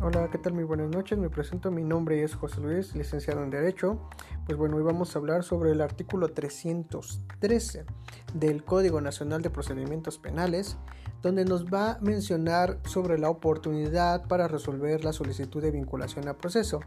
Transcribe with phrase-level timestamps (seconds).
[0.00, 0.52] Hola, ¿qué tal?
[0.54, 1.18] Muy buenas noches.
[1.18, 3.98] Me presento, mi nombre es José Luis, licenciado en Derecho.
[4.46, 7.84] Pues bueno, hoy vamos a hablar sobre el artículo 313
[8.32, 10.76] del Código Nacional de Procedimientos Penales,
[11.20, 16.38] donde nos va a mencionar sobre la oportunidad para resolver la solicitud de vinculación a
[16.38, 16.78] proceso.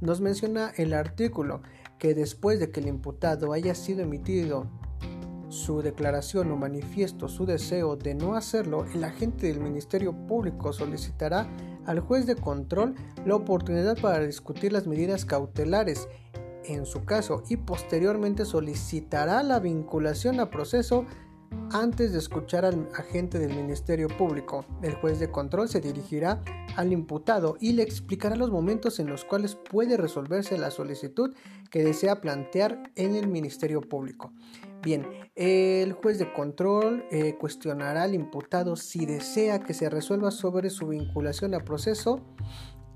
[0.00, 1.62] Nos menciona el artículo
[1.98, 4.68] que después de que el imputado haya sido emitido
[5.48, 11.48] su declaración o manifiesto su deseo de no hacerlo, el agente del Ministerio Público solicitará
[11.86, 16.08] al juez de control la oportunidad para discutir las medidas cautelares
[16.64, 21.06] en su caso y posteriormente solicitará la vinculación a proceso
[21.72, 24.64] antes de escuchar al agente del Ministerio Público.
[24.82, 26.42] El juez de control se dirigirá
[26.76, 31.34] al imputado y le explicará los momentos en los cuales puede resolverse la solicitud
[31.70, 34.32] que desea plantear en el Ministerio Público.
[34.82, 40.70] Bien, el juez de control eh, cuestionará al imputado si desea que se resuelva sobre
[40.70, 42.20] su vinculación a proceso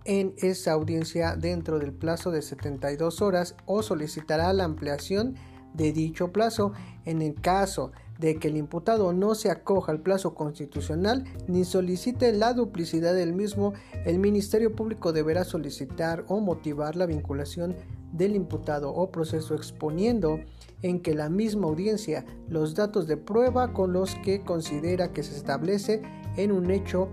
[0.04, 5.34] en esa audiencia dentro del plazo de 72 horas o solicitará la ampliación
[5.74, 6.72] de dicho plazo
[7.04, 12.32] en el caso de que el imputado no se acoja al plazo constitucional ni solicite
[12.32, 17.76] la duplicidad del mismo, el Ministerio Público deberá solicitar o motivar la vinculación
[18.12, 20.40] del imputado o proceso exponiendo
[20.82, 25.36] en que la misma audiencia los datos de prueba con los que considera que se
[25.36, 26.02] establece
[26.36, 27.08] en un hecho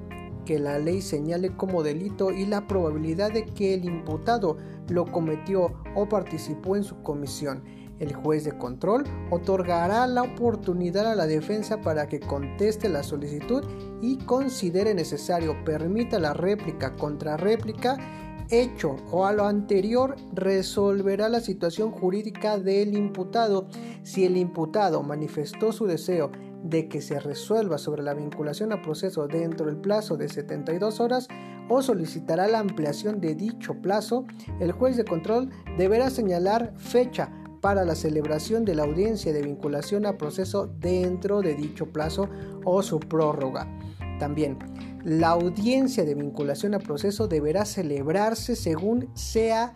[0.46, 4.58] que la ley señale como delito y la probabilidad de que el imputado
[4.90, 7.64] lo cometió o participó en su comisión.
[8.00, 13.64] El juez de control otorgará la oportunidad a la defensa para que conteste la solicitud
[14.02, 17.98] y considere necesario permita la réplica, contra réplica
[18.50, 23.68] hecho o a lo anterior resolverá la situación jurídica del imputado.
[24.04, 26.32] Si el imputado manifestó su deseo
[26.64, 31.28] de que se resuelva sobre la vinculación a proceso dentro del plazo de 72 horas
[31.70, 34.26] o solicitará la ampliación de dicho plazo,
[34.60, 37.32] el juez de control deberá señalar fecha
[37.64, 42.28] para la celebración de la audiencia de vinculación a proceso dentro de dicho plazo
[42.66, 43.70] o su prórroga.
[44.20, 44.60] También,
[45.06, 49.76] la audiencia de vinculación a proceso deberá celebrarse según sea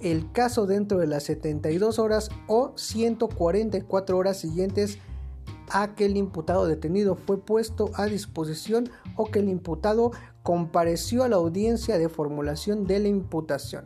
[0.00, 4.98] el caso dentro de las 72 horas o 144 horas siguientes
[5.70, 10.10] a que el imputado detenido fue puesto a disposición o que el imputado
[10.42, 13.84] compareció a la audiencia de formulación de la imputación.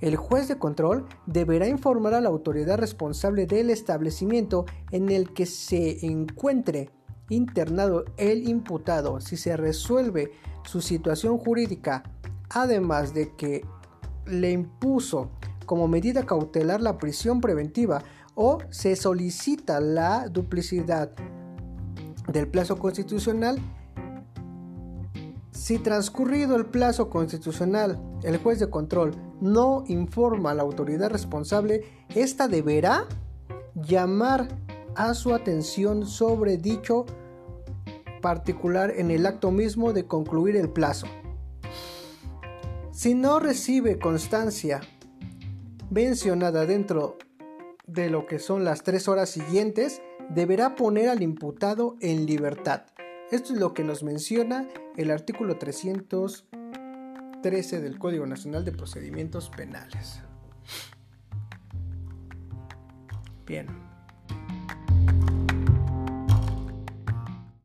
[0.00, 5.46] El juez de control deberá informar a la autoridad responsable del establecimiento en el que
[5.46, 6.90] se encuentre
[7.28, 10.32] internado el imputado si se resuelve
[10.64, 12.04] su situación jurídica,
[12.50, 13.64] además de que
[14.26, 15.30] le impuso
[15.66, 18.02] como medida cautelar la prisión preventiva
[18.34, 21.10] o se solicita la duplicidad
[22.32, 23.58] del plazo constitucional,
[25.58, 31.82] si transcurrido el plazo constitucional el juez de control no informa a la autoridad responsable,
[32.14, 33.06] ésta deberá
[33.74, 34.46] llamar
[34.94, 37.06] a su atención sobre dicho
[38.22, 41.08] particular en el acto mismo de concluir el plazo.
[42.92, 44.80] Si no recibe constancia
[45.90, 47.18] mencionada dentro
[47.84, 52.82] de lo que son las tres horas siguientes, deberá poner al imputado en libertad.
[53.30, 54.66] Esto es lo que nos menciona
[54.96, 60.22] el artículo 313 del Código Nacional de Procedimientos Penales.
[63.44, 63.87] Bien.